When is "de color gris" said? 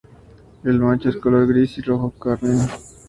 1.13-1.77